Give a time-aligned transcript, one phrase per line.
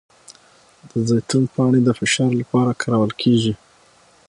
[0.89, 3.53] د زیتون پاڼې د فشار لپاره کارول کیږي؟